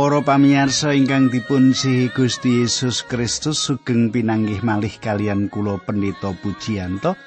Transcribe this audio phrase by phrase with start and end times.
[0.00, 7.20] Para pamirsa ingkang dipun sihi Gusti Yesus Kristus sugeng pinanggih malih kalian kula pendeta Pujiyanto.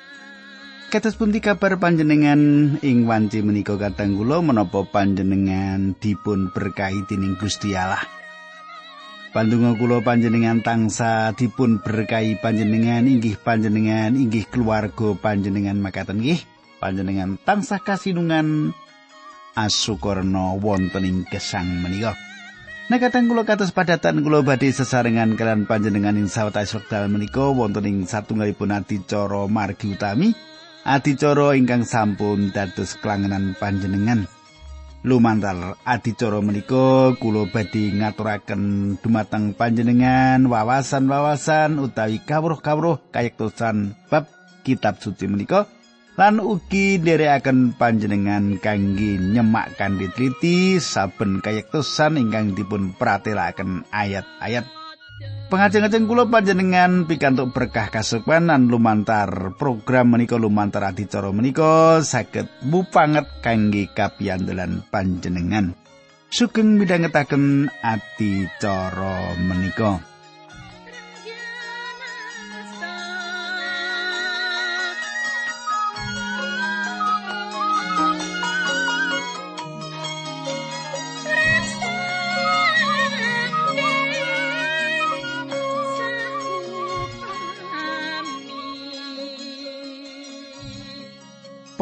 [0.89, 7.77] Kados pundi kabar panjenengan ing wanci menika kateng kula menapa panjenengan dipun berkahi dening Gusti
[7.77, 8.01] Allah.
[9.37, 16.41] Pandonga kula panjenengan tangsa dipun berkahi panjenengan inggih panjenengan inggih keluarga panjenengan makaten nggih.
[16.81, 18.73] Panjenengan tansah kasinungan
[19.53, 22.32] asukurna wonten ing gesang menika.
[22.91, 27.97] Nekatan kula kados padatan kula badhe sesarengan kalian panjenengan ing sawetawis wekdal menika wonten ing
[28.03, 30.35] satunggalipun adicara margi utami
[30.83, 34.27] adicara ingkang sampun dados kelangenan panjenengan.
[35.07, 44.27] Lumantar adicara menika kula badhe ngaturaken dumateng panjenengan wawasan-wawasan utawi kawruh-kawruh kayektosan bab
[44.67, 45.71] kitab suci menika
[46.13, 54.65] lan ugi nderekaken panjenengan kangge nyemak kanthi teliti saben kayektosan ingkang dipun pratelaken ayat-ayat
[55.53, 63.85] Pengajeng-ajeng kula panjenengan pikantuk berkah kasupanan lumantar program menika lumantar adicara menika saged mupanget kangge
[63.93, 65.77] kapiyandelan panjenengan.
[66.33, 70.12] Sugeng midhangetaken adicara menika.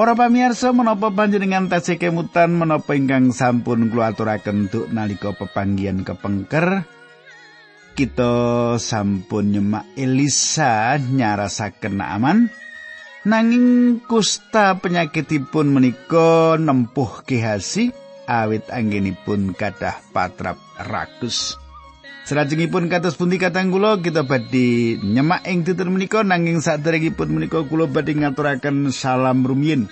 [0.02, 6.90] Para pamirsa menapa panjenengan tasih kemutan menapa ingkang sampun kula aturaken duk nalika pepanggihan kepengker
[7.94, 8.34] kita
[8.82, 12.50] sampun nyemak Elisa nyarasaken aman
[13.30, 17.94] nanging kusta penyakitipun menika nempuh kehasi
[18.26, 21.62] awit anggenipun kadah patrap rakus.
[22.22, 27.90] Salajengipun kados pundi katang kula kita badhe nyemak ing titur menika nanging saderengipun menika kula
[27.90, 29.90] badhe ngaturaken salam rumiyin.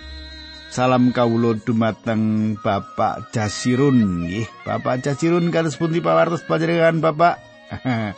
[0.69, 4.45] Salam kawula dumateng Bapak Jasirun nggih.
[4.61, 7.41] Bapak Jasirun kados pundi pawartos panjenengan Bapak?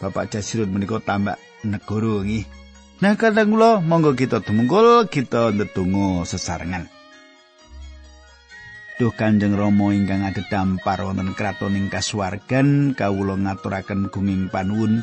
[0.00, 2.48] Bapak Jasirun menika tambah negoro nggih.
[3.04, 6.93] Nah kadang kula monggo kita tumungkul kita ndedonga sesarengan.
[8.94, 15.02] Duh Kanjeng Rama ingkang adhedhampar wonten kraton ing kasuwargan kawula ngaturaken gunging panuwun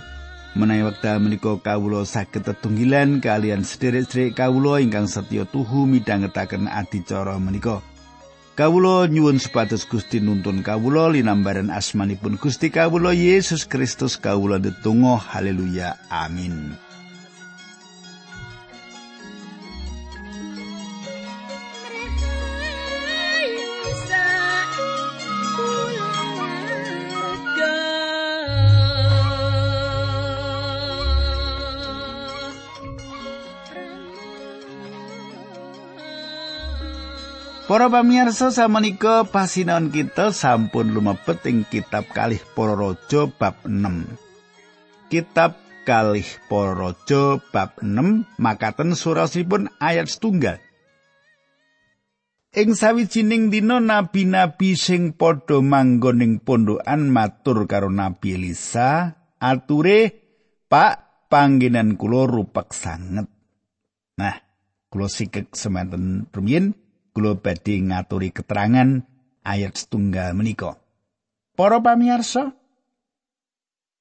[0.55, 7.83] menawi wekdal menika kawula saged tetunggilan kalian sederek-sederek kawula ingkang setya tuhu midhangetaken adicara menika.
[8.55, 15.99] Kawula nyuwun supados Gusti nuntun kawula linambaran asmanipun Gusti kawula Yesus Kristus kawula ndedonga haleluya
[16.07, 16.79] amin.
[37.71, 45.07] Para pamirsa samenika pasinaon kita sampun lumebet ing kitab Kalih Para Raja bab 6.
[45.07, 45.55] Kitab
[45.87, 50.59] Kalih Para Raja bab 6 makaten surasipun ayat setunggal.
[52.51, 60.11] Ing sawijining dina nabi-nabi sing padha manggon ing pondokan matur karo Nabi Elisa, ature,
[60.67, 63.31] "Pak, panggenan kula rupek sanget."
[64.19, 64.35] Nah,
[64.91, 66.80] kula sikek semanten rumiyin
[67.11, 69.03] kula badhe ngaturi keterangan
[69.43, 70.79] ayat setunggal menika.
[71.55, 72.55] Para pamirsa,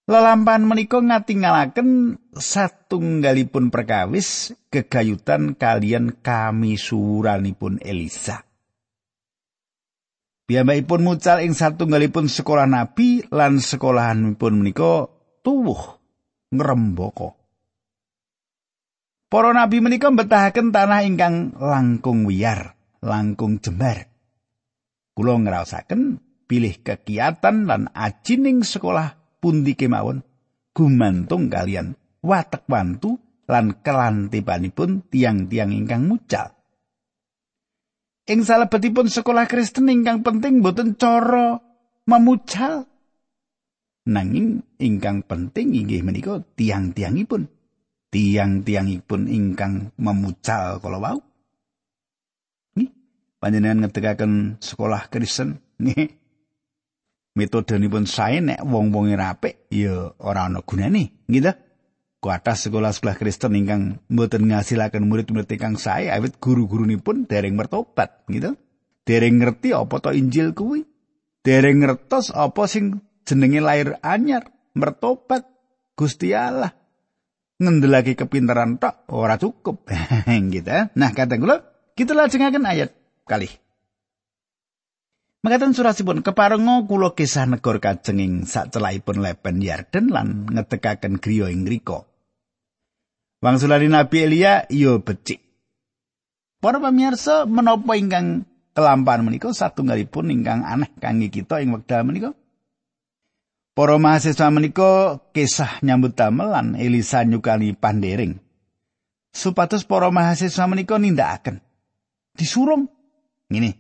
[0.07, 8.47] lelampahan menika ngatingalaken satunggalipun perkawis gegayutan kalian kami suranipun Elisa.
[10.51, 15.07] Piyambakipun mucal ing satunggalipun sekolah nabi lan sekolahanipun menika
[15.47, 15.99] tuwuh
[16.51, 17.39] ngrembaka.
[19.31, 22.80] Para nabi menika mbetahaken tanah ingkang langkung wiyar.
[23.05, 24.09] Langkung jembar.
[25.17, 30.23] Kula ngraosaken pilih kegiatan lan ajining sekolah pundi kemawon
[30.75, 33.19] gumantung kalian watek wantu
[33.51, 36.55] lan kelantipanipun tiang-tiang ingkang mucal.
[38.31, 41.59] Ing salebetipun sekolah Kristen ingkang penting boten cara
[42.07, 42.87] memucal.
[44.07, 47.51] Nanging ingkang penting inggih menika tiang-tiangipun.
[48.11, 51.19] Tiang-tiangipun ingkang memucal kala wau.
[53.41, 56.13] Panjenengan ngedegaken sekolah Kristen nggih
[57.35, 61.51] metodonipun sae nek wong-wonge rapik ya ora ana gunane gitu
[62.21, 68.55] kuatah sekolah-sekolah Kristen ingkang mboten ngasilaken murid-murid ingkang sae awit guru-gurunipun dereng mertobat gitu
[69.09, 70.85] dereng ngerti apa to Injil kuwi
[71.41, 75.47] dereng ngertos apa sing jenenge lair anyar, mertobat
[75.95, 76.73] Gusti Allah.
[77.61, 79.85] Ngendelake kepinteran tok ora cukup.
[80.55, 80.73] gitu.
[80.97, 81.61] Nah, kadang kula
[81.93, 82.91] kita lajengaken ayat
[83.31, 83.47] kali.
[85.41, 92.05] Makaten surasipun keparenga kula kisah negor kajenging sacelahipun lepen Yarden lan ngedekaken griya ing rika.
[93.41, 95.41] Wangsulane Nabi Elia yo becik.
[96.61, 98.45] Para pamirsa menapa ingkang
[98.77, 102.37] kelampahan menika satunggalipun ingkang aneh kangge kita ing wekdal menika?
[103.73, 108.37] Para mahasiswa menika kisah nyambut damel lan Elisa nyukani pandering.
[109.33, 111.65] Supados para mahasiswa menika nindakaken.
[112.37, 112.93] Disurung.
[113.51, 113.77] Ngene.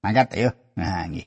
[0.00, 0.50] Mangkat ayo.
[0.78, 1.26] Nah, nggih.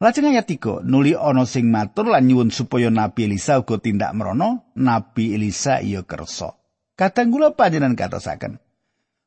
[0.00, 4.72] Lajeng ayat 3, nuli ana sing matur lan nyuwun supaya Nabi Elisa uga tindak merono,
[4.72, 6.56] Nabi Elisa iya kersa.
[6.96, 8.56] Kadang kula panjenengan katosaken.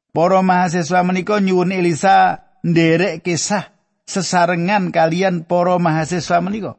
[0.09, 3.69] Para mahasiswa menika nyuwun Elisa nderek kisah
[4.09, 6.73] sesarengan kalian para mahasiswa menika.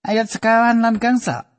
[0.00, 1.52] Ayat sekawan lan gangsa.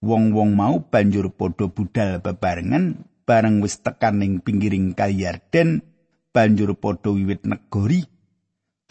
[0.00, 5.91] Wong-wong mau banjur padha budal bebarengan bareng wis tekan ning pinggiring kali Yarden
[6.32, 8.08] banjur padha wiwit negori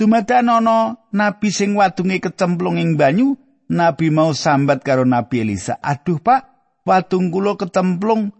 [0.01, 3.37] Dumadakan ana nabi sing wadunge kecemplung ing banyu,
[3.69, 5.77] nabi mau sambat karo nabi Elisa.
[5.77, 6.41] "Aduh, Pak,
[6.89, 8.33] wadung kula kecemplung.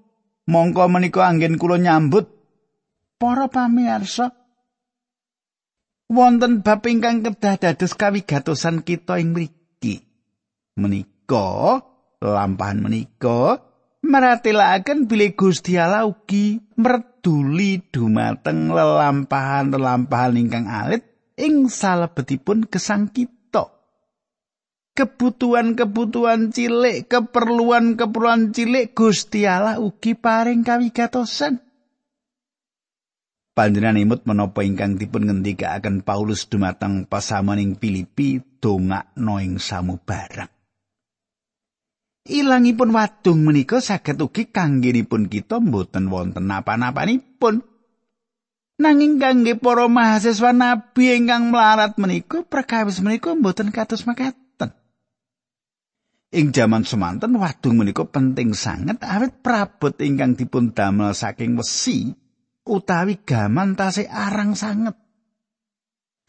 [0.49, 2.33] Mongko menika anggen kula nyambut."
[3.21, 4.33] Para pamirsa,
[6.09, 10.01] wonten bab ingkang kedah dados kawigatosan kita ing mriki.
[10.81, 11.77] Menika
[12.17, 13.61] lampahan menika
[14.01, 16.57] maratelaken bilih Gusti Allah ugi
[17.21, 21.05] merduli dumateng lelampahan-lelampahan ingkang alit
[21.37, 23.69] ing salebetipun gesang kita.
[24.97, 31.61] Kebutuhan-kebutuhan cilik, keperluan-keperluan cilik Gusti Allah ugi paring kawigatosan.
[33.53, 40.49] Panjenengan imut menapa ingkang dipun ngendikaaken Paulus dumateng pasamaning Filipi dongakno ing samubarang.
[42.21, 47.65] Ilangipun wadung menika saged ugi kanggenipun kita mboten wonten napa-napanipun.
[48.77, 54.69] Nanging kangge para mahasiswa nabi ingkang melarat menika perkawis menika mboten kados makaten.
[56.29, 62.13] Ing jaman semanten wadung menika penting sanget awit prabot ingkang dipun damel saking wesi
[62.65, 64.93] utawi gaman tasih arang sanget.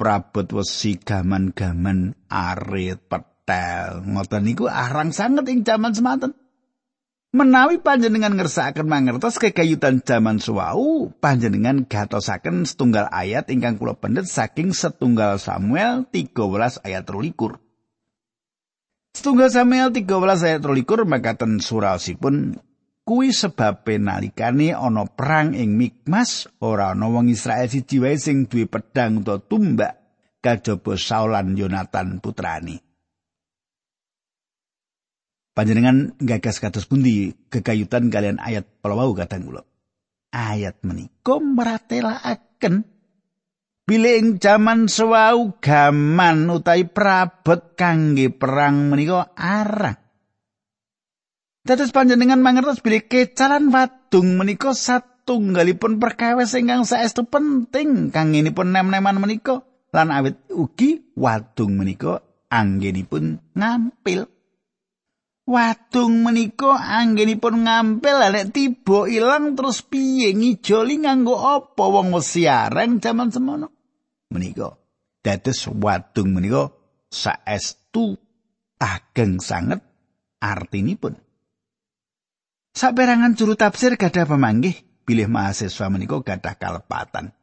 [0.00, 3.00] Prabot wesi gaman-gaman arit
[3.42, 6.32] petel ngoten niku arang sanget ing jaman semanten.
[7.32, 14.76] Menawi panjenengan ngersakaken mangertos kekayutan zaman suwau, panjenengan gatosaken setunggal ayat ingkang kula pendet saking
[14.76, 17.56] setunggal Samuel 13 ayat 23.
[19.16, 20.04] Setunggal Samuel 13
[20.44, 22.60] ayat 23 makaten surasipun
[23.08, 28.68] kuwi sebab nalikane ana perang ing Mikmas ora ana wong Israel siji wae sing duwe
[28.68, 29.92] pedang utawa tumbak
[30.44, 32.91] kajaba Saul lan Yonatan putrani.
[35.52, 39.68] Panjenengan gagas kados pundi kekayutan kalian ayat pelawau kadang kula.
[40.32, 42.88] Ayat menika maratelakaken
[43.84, 50.00] bilih ing jaman sewau gaman utawi prabot kangge perang menika arang.
[51.68, 59.68] Dados panjenengan mangertos bilih kecalan wadung menika satunggalipun perkawis ingkang saestu penting kangenipun nem-neman menika
[59.92, 64.31] lan awit ugi wadung menika anggenipun ngampil.
[65.52, 73.04] Wadung menika anggenipun ngampil lek tiba ilang terus piye ngijoli nganggo apa wong wesi areng
[73.04, 73.68] jaman semono.
[74.32, 74.72] Menika
[75.20, 76.72] dados wadung menika
[77.12, 78.16] saestu
[78.80, 79.84] ageng sanget
[80.40, 81.20] artinipun.
[82.72, 87.36] Saperangan juru tafsir gadah pemanggih bilih mahasiswa menika gadah kalepatan.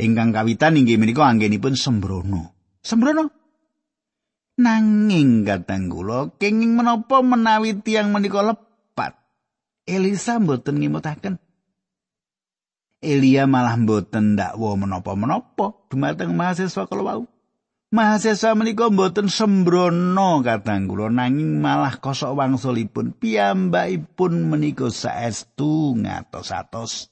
[0.00, 2.56] Ingkang kawitan inggih menika anggenipun sembrono.
[2.80, 3.39] Sembrono
[4.60, 9.16] Nanging kadang kula kenging menapa menawi tiang menika lepat.
[9.88, 11.40] Elisa mboten ngimutaken.
[13.00, 17.24] Elia malah mboten ndakwa menapa-menapa dumateng mahasiswa kala wau.
[17.88, 27.08] Mahasiswa menika mboten sembrono kadang kula nanging malah kosok wangsulipun piyambakipun menika saestu ngatos-atos.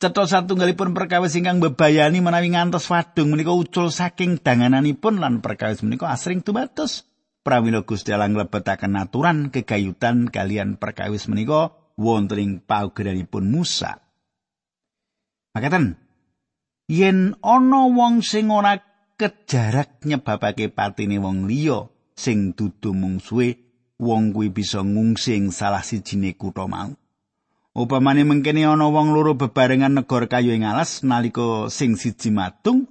[0.00, 6.08] Cetha satunggalipun perkawis ingkang bebayani menawi ngantos wadung menika ucul saking dangananipun lan perkawis menika
[6.08, 7.04] asring dumados
[7.44, 14.00] pramila Gusti Allah nglebetaken aturan kegayutan kalian perkawis menika wonten ing paugeranipun Musa.
[15.52, 16.00] Makaten
[16.88, 18.80] yen ana wong sing ora
[19.20, 23.60] kejarak nyebabake patine wong liya sing dudu mungsuhe
[24.00, 26.96] wong kuwi bisa ngungsi ing salah sijine kutha mau.
[27.80, 32.84] Upamane mengkene ana wong loro bebarengan negor kayu ing alas nalika sing siji matung,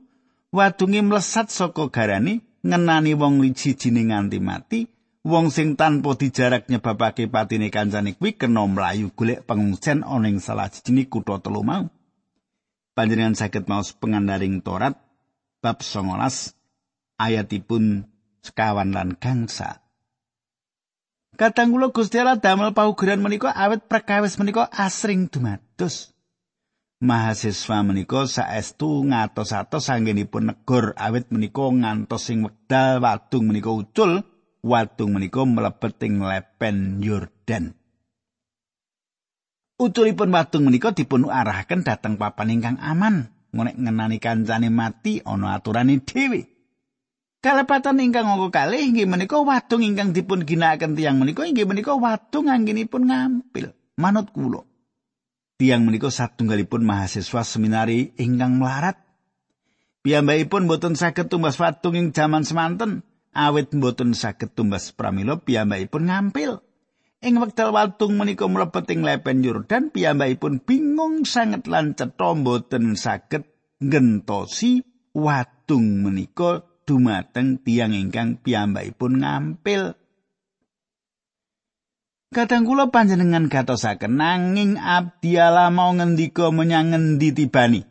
[0.50, 4.90] wadunge mlesat saka garane ngenani wong siji nganti mati
[5.22, 10.74] wong sing tanpa dijarak nyebabake patine kancane kuwi kena mlayu golek pengungsian ana ing salah
[10.74, 11.86] siji kutha telu mau.
[12.98, 14.98] Panjenengan saged maos pengandaring Torat
[15.62, 16.18] bab 19
[17.22, 18.10] ayatipun
[18.42, 19.86] sekawan lan gangsa
[21.40, 26.12] Kadang kula Gusti Allah damel paugeran menika awet perkawis menika asring dumados.
[27.00, 34.28] Mahasiswa menika saestu ngatos-atos anggenipun negor awet menika ngantos sing wekdal wadung menika ucul,
[34.60, 37.72] wadung menika mlebet ing lepen Yordan.
[39.80, 46.04] Uculipun wadung menika dipun arahaken dhateng papan ingkang aman, ngonek ngenani kancane mati ana aturane
[46.04, 46.59] dhewe.
[47.40, 52.52] Kalepatan ingkang angka kalih inggih menika wadung ingkang dipun ginakaken tiyang menika inggih menika wadung
[52.52, 53.72] anggenipun ngampil.
[53.96, 54.68] Manut kula.
[55.56, 59.00] Tiyang menika satunggalipun mahasiswa seminari ingkang melarat.
[60.04, 66.60] Piyambakipun boten saged tumbas wadung ing jaman semanten, awit boten saged tumbas pramila piyambakipun ngampil.
[67.24, 73.48] Ing wekdal wadung menika mlebet ing lepen Yordan, piyambakipun bingung sanget lan cetha boten saged
[73.80, 74.84] ngentosi
[75.16, 79.94] wadung menika dumateng tiang ingkang piyambakipun ngampil.
[82.34, 87.82] Kadang kula panjenengan gatosaken nanging abdi Allah mau ngendika menyang ngendi tibani.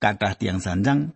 [0.00, 1.12] Kathah tiang sanjang,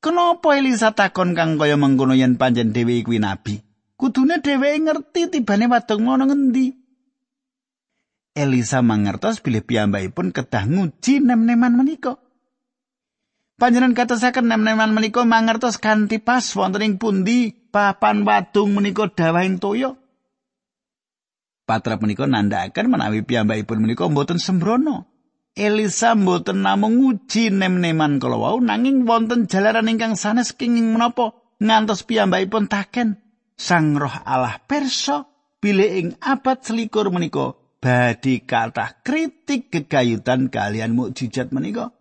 [0.00, 3.60] kenapa Elisa takon kang kaya mengkono yen panjen dhewe kuwi nabi?
[4.00, 6.66] Kudune dheweke ngerti tibane wadung ngono ngendi.
[8.32, 12.16] Elisa mangertos bilih piyambakipun kedah nguji nem-neman menika.
[13.62, 19.94] Panjenengan katasaken nem-neman menika mangertos kanthi pas wonten ing pundi papan wadung menika dawahing toya.
[21.62, 25.06] Patra menika nandhakaken menawi piyambakipun menika mboten sembrono.
[25.54, 31.30] Elisa mboten namung nguji nem-neman kala wau nanging wonten jalaran ingkang sanes kenging menapa
[31.62, 33.22] ngantos piyambakipun taken
[33.54, 35.30] Sang Roh Allah perso
[35.62, 41.94] bilih ing abad selikur menika badhe kathah kritik gegayutan kalian mukjizat menika.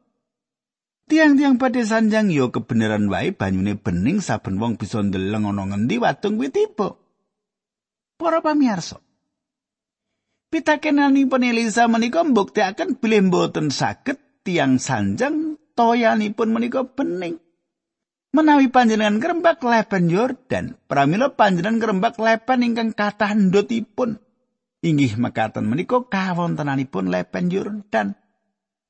[1.11, 6.39] Tiang-tiang pada sanjang yo kebenaran wae banyune bening saben wong bisa ndeleng ana ngendi watung
[6.39, 6.95] kuwi tiba.
[8.15, 9.03] Para pamirsa.
[10.47, 17.43] Pitakenani penelisa menika mbuktekaken bilih mboten saged tiang sanjang toyanipun menika bening.
[18.31, 24.15] Menawi panjenengan ngrembak lepen Yordan, pramila panjenengan ngrembak lepen ingkang kathah ndotipun.
[24.79, 28.15] Inggih mekaten menika kawontenanipun lepen Yordan.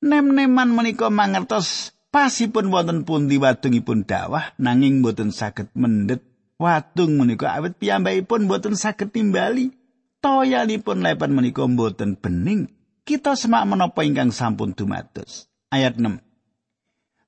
[0.06, 6.22] Nem-neman menika mangertos pasipun wonten pundi wadungipun dawah nanging boten saged mendhet.
[6.62, 9.74] Wadung menika awit piyambakipun boten saged timbali.
[10.22, 12.70] Toyanipun lepan menika boten bening.
[13.02, 15.50] Kita semak menapa ingkang sampun dumados.
[15.74, 16.22] Ayat 6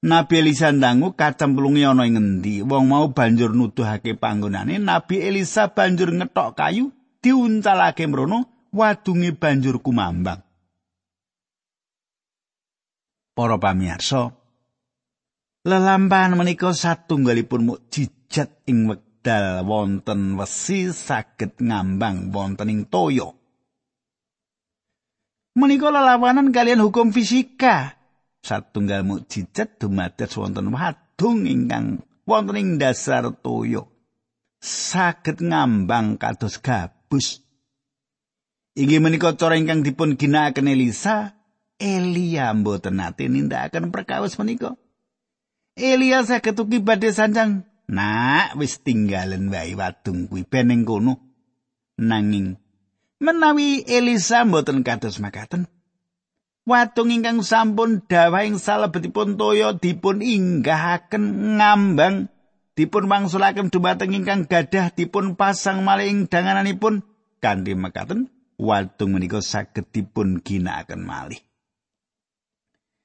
[0.05, 2.61] Nabi Elisa ndangu kacemplungi ana ing ngendi?
[2.61, 4.77] Wong mau banjur nuduhake panggonane.
[4.77, 6.93] Nabi Elisa banjur ngetok kayu
[7.25, 10.45] diuncalake mrono wadunge banjur kumambang.
[13.35, 14.31] Para pamirsa,
[15.65, 23.33] Lelampahan menika satunggalipun mukjizat ing wekdal wonten wesi saged ngambang wonten ing toya.
[25.57, 27.97] Menika lelawanan kalian hukum fisika.
[28.45, 33.89] Satunggal mukjizat dumados wonten wadung ingkang wonten ing dasar toya.
[34.61, 37.41] Saged ngambang kados gabus.
[38.77, 41.41] Inggih menika cara ingkang dipun ginakaken Elisa,
[41.81, 44.77] Elia mboten nate nindakaken perkawis menika.
[45.75, 47.67] Elia saged ugi badhe sanjang.
[47.91, 51.21] Nak wis tinggalen wae wadung kuwi beneng kono.
[52.01, 52.57] Nanging
[53.21, 55.67] menawi Elisa mboten kados makaten.
[56.65, 62.33] Wadung ingkang sampun dawahing salebetipun toya dipun inggahaken ngambang
[62.73, 67.05] dipun wangsulaken dumateng ingkang gadah dipun pasang malih ing dangananipun
[67.45, 71.45] kanthi mekaten wadung menika saged dipun ginakaken malih.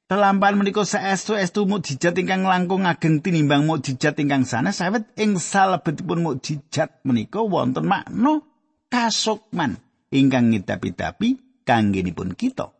[0.10, 7.06] Lelampahan menika saestu-estu mukjizat ingkang langkung ageng tinimbang mukjizat ingkang sanes sawet ing salebetipun mukjizat
[7.06, 8.42] menika wonten makna
[8.90, 9.78] kasukman
[10.10, 12.74] ingkang ngidapi-dapi kanggenipun kita.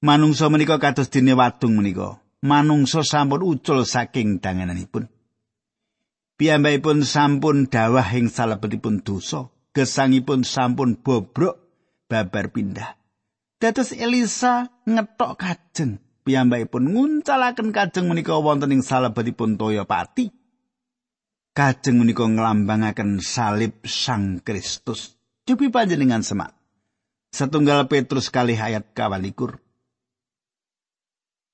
[0.00, 2.16] Manungsa menika kados dene wadung menika.
[2.40, 5.10] Manungsa sampun ucul saking dangananipun.
[6.38, 11.60] Piyambakipun sampun dawah ing salebetipun dosa, gesangipun sampun bobrok
[12.08, 12.97] babar pindah.
[13.58, 20.30] Dados Elisa ngetok kajeng piyambakipun nguncalaken kajeng menika wonten ing salebetipun toya pati.
[21.58, 25.18] Kajeng menika nglambangaken salib Sang Kristus.
[25.42, 26.54] Cupi panjenengan semak.
[27.34, 29.58] Setunggal Petrus kali ayat kawalikur.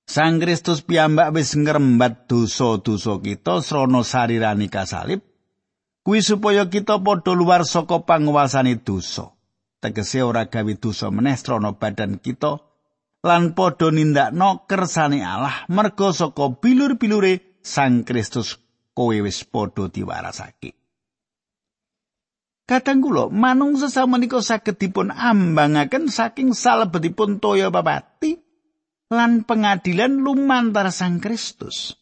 [0.04, 5.24] Sang Kristus piyambak wis ngrembat dosa-dosa kita srana sarirani kasalib
[6.04, 9.33] kuwi supaya kita padha luar saka panguwasane dosa.
[9.84, 12.56] Tegese ora gawe dosa meneh srana badan kita
[13.20, 18.56] lan padha nindakno kersane Allah merga saka bilur-bilure Sang Kristus
[18.96, 20.72] kowe wis padha diwarasake.
[22.64, 28.40] Kadang kula manungsa samenika saged dipun ambangaken saking salebetipun toya babati
[29.12, 31.92] lan pengadilan lumantar Sang Kristus.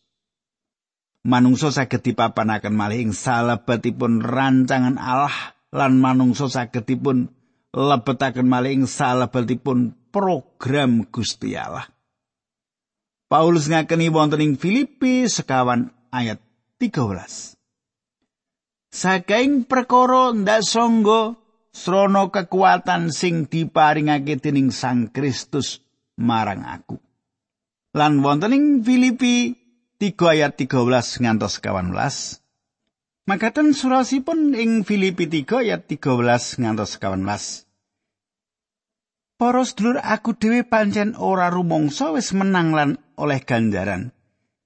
[1.27, 7.42] Manungsa saged dipapanaken malih ing salebetipun rancangan Allah lan manungsa saged dipun
[7.73, 11.89] lebetaken malih ing salebetipun program Gusti Allah.
[13.33, 16.37] Paulus ngakeni wonten ing Filipi sekawan ayat
[16.77, 17.57] 13.
[18.93, 21.33] Saking perkara ndak sangga
[21.73, 25.81] srana kekuatan sing diparingake dening Sang Kristus
[26.21, 27.01] marang aku.
[27.97, 29.57] Lan wonten ing Filipi
[29.97, 32.42] 3 ayat 13 ngantos 18.
[33.23, 37.23] Makaten surasipun ing Filipi 3 ayat 13 ngantos 18.
[39.39, 44.11] Para sedulur aku dhewe pancen ora rumangsa wis menang lan oleh ganjaran.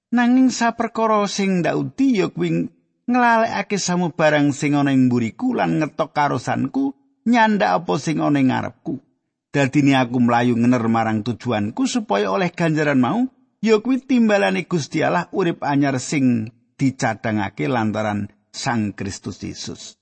[0.09, 2.73] Nanging saperkara sing ndaudi ya kuwi
[3.05, 6.97] nglalekake samubarang sing ana ing mburiku lan ngetok karosanku
[7.29, 9.05] nyandak apa sing ana ing ngarepku
[9.53, 13.29] dadine aku mlayu ngener marang tujuanku supaya oleh ganjaran mau
[13.61, 16.49] ya kuwi timbalane Gusti Allah urip anyar sing
[16.81, 20.01] dicadhangake lantaran Sang Kristus Yesus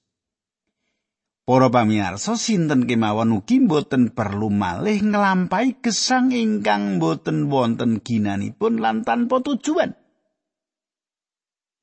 [1.46, 9.06] Para pamirsa sinten kemawon ugi boten perlu malih nglampahi gesang ingkang boten wonten ginanipun lan
[9.06, 9.94] tanpa tujuan.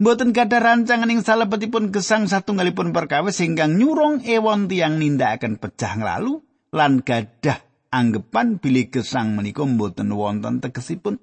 [0.02, 6.42] Mboten gadah rancangan ing salebetipun gesang satunggalipun perkawis ingkang nyurung ewon tiang nindakaken pecah lalu
[6.74, 7.62] lan gadah
[7.94, 11.22] anggepan bilih gesang menika mboten wonten tegesipun.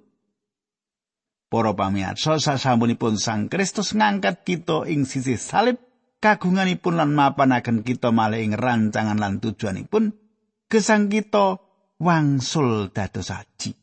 [1.50, 5.82] Para pamirsa sasampunipun Sang Kristus ngangkat kita ing sisi salib
[6.22, 10.14] kagunganipun lan mapanaken kita malih ing rancangan lan tujuanipun
[10.70, 11.58] gesang kita
[11.98, 13.74] wangsul dados aji.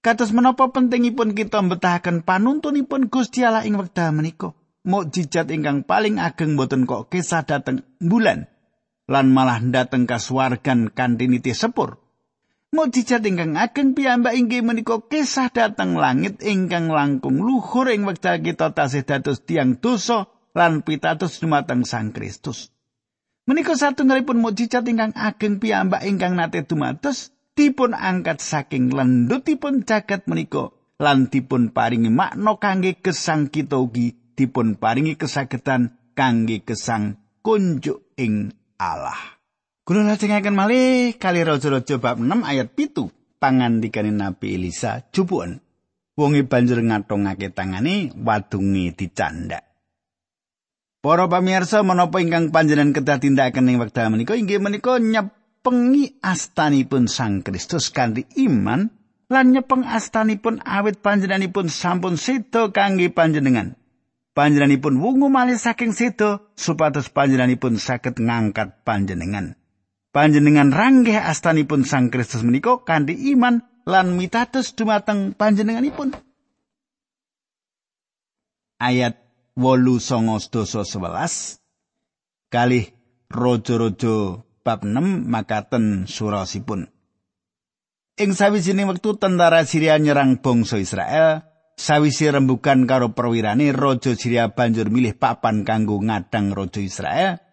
[0.00, 4.52] Kados menapa pentingipun kita mbetahaken panuntunipun Gusti Allah ing wekdal menika?
[4.84, 8.48] Mukjizat ingkang paling ageng boten kok kisah dateng bulan
[9.08, 12.03] lan malah dateng kasuwargan kanthi niti sepur.
[12.74, 18.74] Mukjizat ingkang ageng piyambak inggih menika kisah dateng langit ingkang langkung luhur ing wekdal kita
[18.74, 20.26] tasih dados tiang dosa
[20.58, 22.74] lan pitados dumateng Sang Kristus.
[23.46, 30.74] Menika satunggalipun mukjizat ingkang ageng piyambak ingkang nate dumados dipun angkat saking lendutipun jagat menika
[30.98, 38.50] lan dipun paringi makna kangge gesang kita ugi dipun paringi kesagetan kangge gesang kunjuk ing
[38.82, 39.33] Allah.
[39.84, 45.60] Kula lajengaken malih kali raja-raja bab 6 ayat pitu pangandikane Nabi Elisa jupuan.
[46.16, 49.60] Wonge banjur ngatongake tangane wadunge dicandak.
[51.04, 57.04] Para pamirsa menapa ingkang panjenengan kedah tindakaken ing wekdal menika inggih menika nyep pengi astanipun
[57.04, 58.88] Sang Kristus kanthi iman
[59.28, 63.76] lan nyepeng astanipun awit panjenenganipun sampun sedo kangge panjenengan.
[64.32, 69.60] Panjenenganipun wungu malih saking sedo supados panjenenganipun saged ngangkat panjenengan.
[70.14, 76.14] Panjenengan ranggeh astanipun Sang Kristus menika kanthi iman lan mitados dumateng panjenenganipun.
[78.78, 79.18] Ayat
[79.58, 81.58] wolu songos doso sebelas
[82.46, 82.94] kalih
[83.26, 86.86] rojo-rojo bab 6 makaten surasipun.
[88.14, 91.42] Ing sawijining wektu tentara Syria nyerang bangsa Israel,
[91.74, 97.43] sawise rembugan karo perwirane raja Syria banjur milih papan kanggo ngadang raja Israel.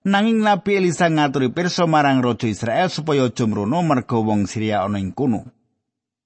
[0.00, 4.96] Nanging Nabi Elisa ngaturi pirsa marang raja Israel supaya aja mrono merga wong Syria ana
[4.96, 5.44] ing kono.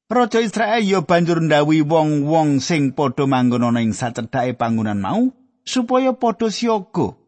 [0.07, 5.35] Raja Israel ya banjur ndawi wong-wong sing padha manggon ana ing sacedhake panggonan mau
[5.67, 7.19] supaya padha siaga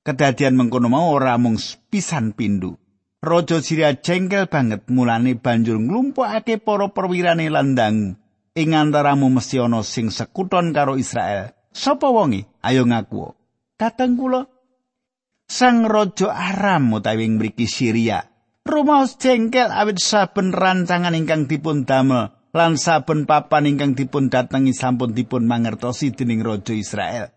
[0.00, 1.60] Kedadian mengkono mau ora mung
[1.92, 2.80] pisan pindu.
[3.20, 8.16] Raja Syria jengkel banget mulane banjur nglumpukake para perwirane landang.
[8.56, 11.52] Ing antaramu mesti ana sing sekuton karo Israel.
[11.68, 12.48] Sapa wonge?
[12.64, 13.36] Ayo ngaku.
[13.76, 14.55] Kateng kula
[15.46, 18.26] Sang Raja Aram utawi mriki Syria.
[18.66, 25.14] Rumaos jengkel awit saben rancangan ingkang dipun damel lan saben papan ingkang dipun datengi sampun
[25.14, 27.30] dipun mangertosi dening Raja Israel.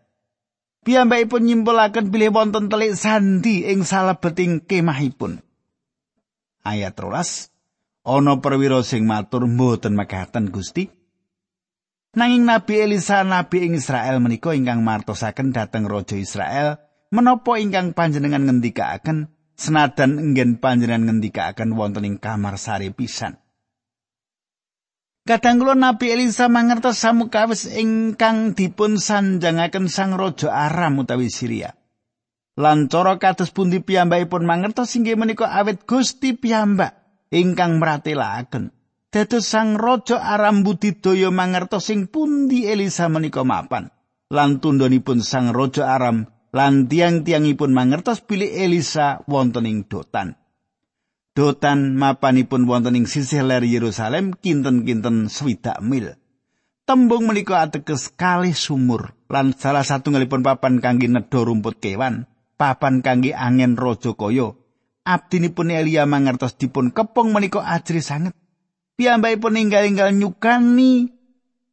[0.90, 5.38] piyambakipun nyimpulaken bilih wonten telik sandi ing salebeting kemahipun.
[6.66, 7.54] Ayat 13.
[8.10, 10.90] Ana perwira sing matur mboten mekaten Gusti.
[12.18, 18.46] Nanging Nabi Elisa nabi ing Israel menika ingkang martosaken dhateng raja Israel menapa ingkang panjenengan
[18.46, 23.42] ngendikaaken senadan enggen panjenengan ngendikaaken wonten ing kamar sari pisan.
[25.28, 31.78] Kadang kula Nabi Elisa mangertos samukawis ingkang dipun sanjangaken Sang Raja Aram utawi Syria.
[32.58, 36.98] Lan cara kados pundi piyambakipun mangertos inggih menika awet Gusti piyambak
[37.30, 38.74] ingkang meratelaken.
[39.14, 43.94] Dados Sang Raja Aram budidaya mangertos sing pundi Elisa menika mapan.
[44.34, 50.38] Lan tundhonipun Sang Raja Aram lan tiang-tiangipun mangertos bilih Elisa wonten ing dotan.
[51.38, 56.18] Dotan mapanipun wonten ing sisih ler Yerusalem kinten-kinten swidak mil.
[56.90, 62.26] Tembung menika ateges kalih sumur lan salah satu ngalipun papan kangge nedha rumput kewan,
[62.58, 64.58] papan kangge angin raja kaya.
[65.06, 68.34] Abdinipun Elia mangertos dipun kepung menika ajri sanget.
[68.98, 71.14] Piyambakipun ninggal-inggal nyukani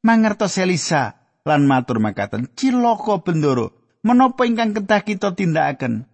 [0.04, 6.07] mangertos Elisa lan matur makaten, "Cilaka bendoro, menapa ingkang kedah kita tindakaken?"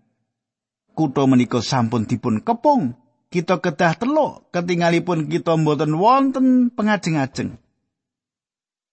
[0.96, 2.96] Kutha menika sampun dipun kepung
[3.32, 7.56] kita kedah teluk ketinggalipun kita mboten wonten pengajeng-ajeng.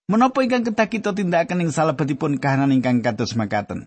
[0.08, 3.86] Menapa ingkang kedah kita tindakaken ing salebetipun kahanan ingkang kados makaten?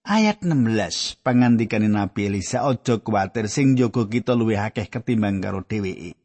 [0.00, 6.19] Ayat 16 pangandikan Nabi Elisa aja kuwatir sing jaga kita luwih akeh ketimbang karo dheweke.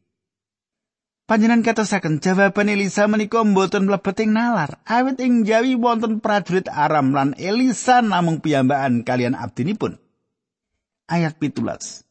[1.26, 4.78] Panjenan katosaken jawaban Elisa menika mboten mlebet ing nalar.
[4.86, 9.98] Awit ing Jawi wonten prajurit Aram lan Elisa namung piyambakan kalian abdinipun.
[11.10, 12.06] Ayat pitulas.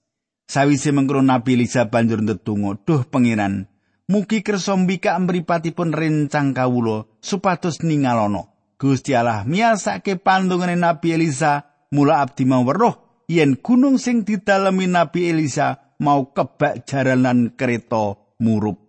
[0.52, 3.72] Sawise mengkono Nabi Elisa banjur ndedonga, "Duh pangeran,
[4.12, 8.52] mugi kersa mbikak mripatipun rencang kawula supados ningalono.
[8.76, 13.00] Gusti Allah miyasake pandungane Nabi Elisa, mula abdi mau weruh
[13.32, 18.85] yen gunung sing didalemi Nabi Elisa mau kebak jaranan kereta murup."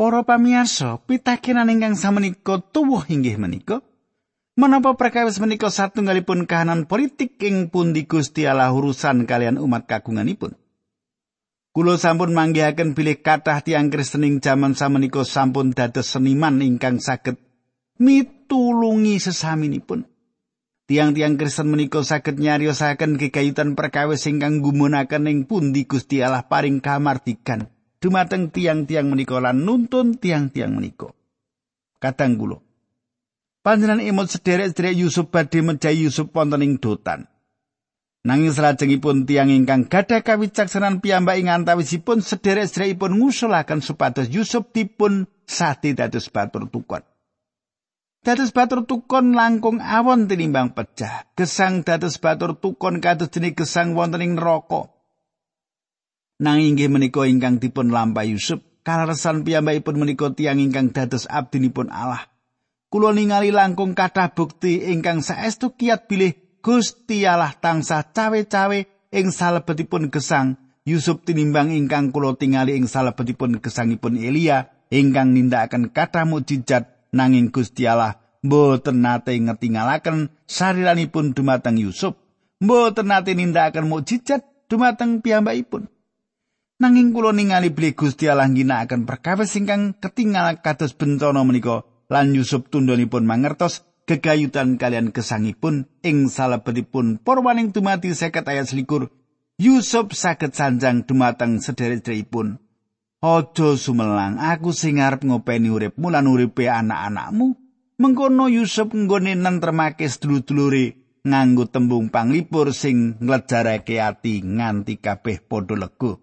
[0.00, 3.84] Para pamirsa, pitakenan ingkang samenika tuwuh inggih menika
[4.56, 10.56] Menapa perkawis menika satunggalipun kahanan politik ing pundi Gusti Allah urusan kalian umat kagunganipun?
[11.76, 17.36] Kulo sampun manggihaken bilih kathah tiang Kristen ing jaman samenika sampun dados seniman ingkang saged
[18.00, 20.08] mitulungi sesaminipun.
[20.88, 27.68] Tiang-tiang Kristen menika saged nyariosaken kegayutan perkawis ingkang gumunaken ing pundi Gusti Allah paring kamardikan
[28.00, 31.12] dumateng tiang-tiang menika lan nuntun tiang-tiang menika.
[32.00, 32.58] Kadang kula
[33.60, 37.28] Panjenengan imut sederek-sederek Yusuf badhe mejahi Yusuf wonten ing dotan.
[38.24, 45.92] Nanging salajengipun tiang ingkang gadah kawicaksanan piyambak ing antawisipun sederek-sederekipun ngusulaken supados Yusuf dipun sate
[45.92, 47.04] dados batur tukon.
[48.24, 51.28] Dados batur tukon langkung awon tinimbang pecah.
[51.36, 54.88] Gesang dados batur tukon kados jenis gesang wonten ing neraka.
[56.40, 62.32] Nanging inggih menika ingkang dipun lampahi Yusuf, kaleresan piyambakipun menika tiang ingkang dados abdinipun Allah.
[62.88, 66.32] Kulo ningali langkung kathah bukti ingkang saestu kiat bilih
[66.64, 68.78] Gusti Allah tansah cawe-cawe
[69.12, 70.56] ing salebetipun gesang
[70.88, 77.84] Yusuf tinimbang ingkang kulo tingali ing salebetipun gesangipun Elia ingkang nindakaken kathah mujizat nanging Gusti
[77.84, 82.16] Allah mboten nate ngetingalaken sariranipun dumateng Yusuf
[82.58, 85.86] mboten nate nindakaken mujizat dumateng piyambakipun
[86.80, 92.72] nanging kula ningali bilih Gusti Allah ginakaken perkawis ingkang ketinggal kados bencana menika lan Yusuf
[92.72, 99.12] tundhonipun mangertos gegayutan kalian kesangipun ing salebetipun porwaning dumati seket ayat selikur
[99.60, 102.56] Yusuf saged sanjang dumateng sederek-sederekipun
[103.20, 107.52] Ojo sumelang aku sing arep ngopeni uripmu lan uripe anak-anakmu.
[108.00, 116.16] Mengkono Yusuf nggone nentremake sedulur-dulure nganggo tembung panglipur sing nglejarake ati nganti kabeh padha lega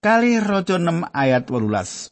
[0.00, 2.08] Kali Raja 6 ayat 18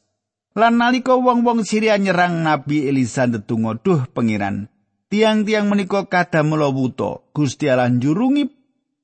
[0.60, 4.68] Lan nalika wong-wong Syria nyerang Nabi Elisa ndedonga, "Duh pengiran,
[5.08, 7.24] tiang-tiang menika kadamela wuta.
[7.32, 8.44] Gusti Allah njurungi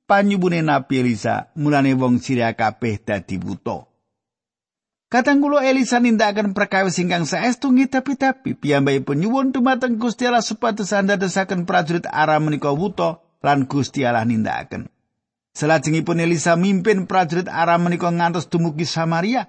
[0.05, 3.89] panyubune Nabi Elisa, mulane wong Syria kabeh dadi wuta."
[5.09, 11.65] Kadang kula Elisa nindakaken perkawis ingkang saestu ngitapi-tapi piyambakipun nyuwun dumateng Gusti Allah supados andadosaken
[11.65, 14.93] prajurit Aram menika wuta lan Gusti Allah nindakaken.
[15.55, 19.47] Selajengipun Elisa mimpin prajurit Aram menika ngantos dumugi Samaria.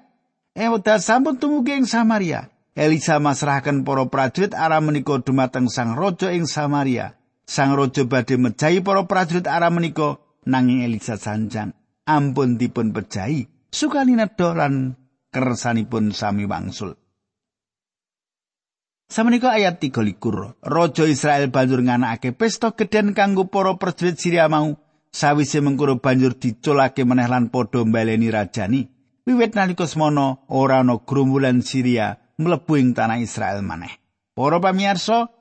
[0.54, 2.46] Ewda sampun tumugi ing Samaria.
[2.78, 7.18] Elisa masrahaken para prajurit Aram menika dumateng Sang Raja ing Samaria.
[7.42, 11.74] Sang Raja badhe mejahi para prajurit Aram menika nanging Elisa sanjang.
[12.06, 13.50] Ampun dipun pejahi.
[13.74, 14.94] Sukani nedha lan
[15.34, 16.94] kersanipun sami wangsul.
[19.10, 20.62] Samenika ayat 23.
[20.62, 24.85] Raja Israel banjur nganakake pesta gedhen kanggo para prajurit Syria mau.
[25.16, 28.84] Sawise mengkuro banjur diculake meneh lan padha mbaleni rajani.
[29.24, 33.96] Wiwit nalika semono ora ana grumbulan Syria mlebu ing tanah Israel maneh.
[34.36, 35.32] Para pamirsa,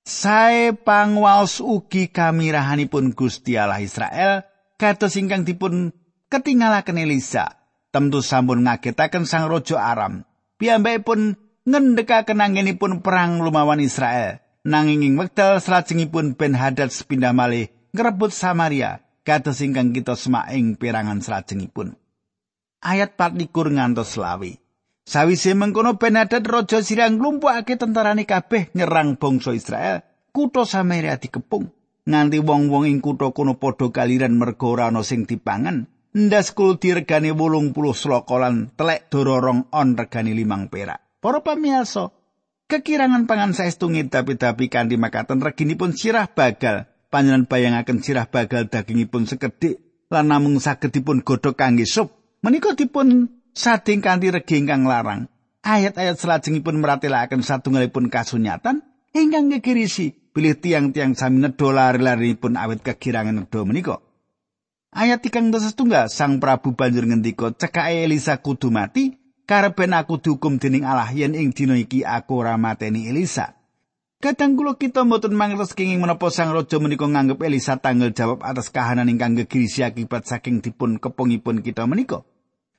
[0.00, 4.48] sae pangwaos ugi kamirahanipun Gusti Allah Israel
[4.80, 5.92] kados ingkang dipun
[6.32, 7.52] ketinggalaken Elisa.
[7.92, 10.24] Tentu sampun ngagetaken Sang Raja Aram.
[10.56, 11.36] piyambakipun
[11.68, 14.40] ngendhekaken anggenipun perang lumawan Israel.
[14.64, 20.78] Nanging ing wekdal salajengipun Ben Hadad sepindah malih ngrebut Samaria kados ingkang kita semak ing
[20.78, 21.98] perangan salajengipun.
[22.84, 24.60] Ayat 4 ngantos selawi.
[25.06, 31.72] Sawise mengkono Ben Hadad raja Siriah nglumpukake tentarane kabeh nyerang bangsa Israel, kutha Samaria dikepung.
[32.06, 35.90] Nganti wong-wong ing kutha kono padha kaliran merga ora ana sing dipangan.
[36.16, 41.02] Ndas kul diregani 80 slokolan telek dororong on regani limang perak.
[41.22, 42.14] Para pamirsa,
[42.70, 46.88] kekirangan pangan saestu tapi-tapi kanthi makaten reginipun sirah bagal.
[47.06, 49.78] Panjenengan bayangaken sirah bagal dagingipun sekedhik
[50.10, 52.10] lan namung saged dipun godhog kangge sup.
[52.42, 55.30] Menika dipun sading kanthi regi ingkang larang.
[55.66, 63.60] Ayat-ayat salajengipun meratelaken satunggalipun kasunyatan ingkang ngegirisi bilih tiang-tiang sami nedha lari-larinipun awit kegirangan nedha
[63.64, 63.96] menika.
[64.92, 70.56] Ayat ikang dosa setunggal, Sang Prabu banjur ngendika, cekake Elisa kudu mati, kareben aku dihukum
[70.56, 73.55] dening Allah yen ing dina iki aku ora mateni Elisa.
[74.16, 78.72] Kadang kula kita mboten mangertos kenging menapa Sang Raja menika nganggep Elisa tanggal jawab atas
[78.72, 82.24] kahanan ingkang gegirisi akibat saking dipun kepungipun kita menika.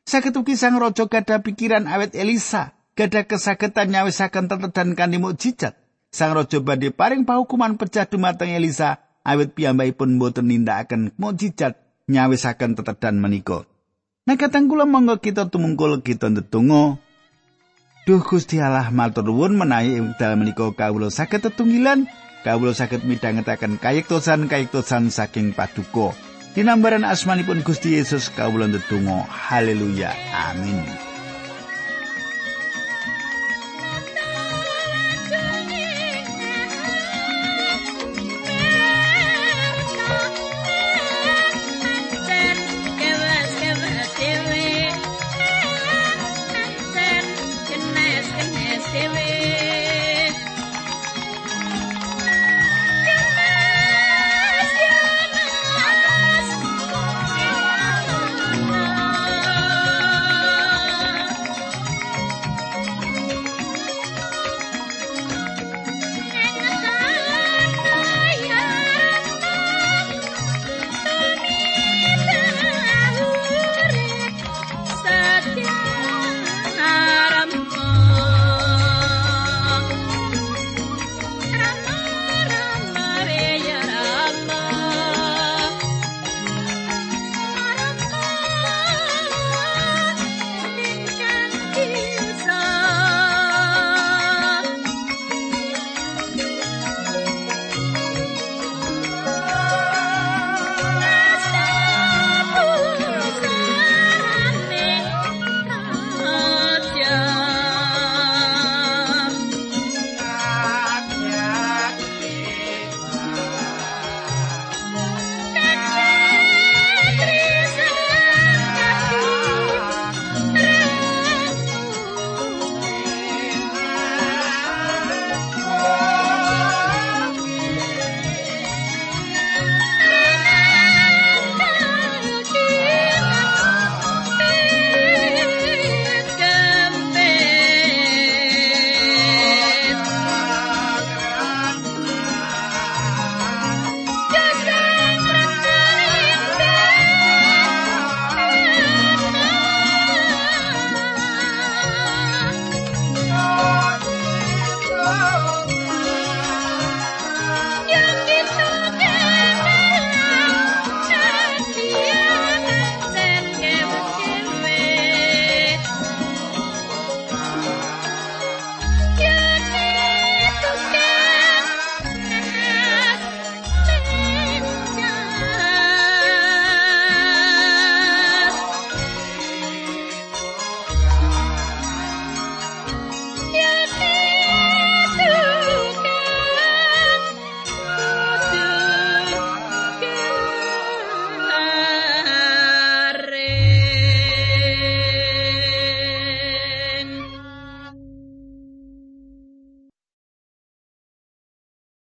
[0.07, 5.75] Saged ugi sang raja gadah pikiran awet Elisa, gadah kesagetan nyawisaken tetedan kanthi mukjizat.
[6.09, 11.75] Sang raja badhe paring pahukuman pecah dumateng Elisa awet piyambakipun boten nindakaken mukjizat
[12.07, 13.67] nyawisaken tetedan menika.
[14.25, 17.03] Nah katang kula monggo kita tumungkul kita ndedonga.
[18.07, 22.07] Duh Gusti Allah matur nuwun menawi dalem menika kawula saged tetunggilan,
[22.39, 26.15] kawula saged midhangetaken kayektosan-kayektosan saking paduka.
[26.55, 29.27] Dinambaran asmanipun Gusti Yesus kawula ndedonga.
[29.27, 30.15] Haleluya.
[30.31, 31.06] Amin.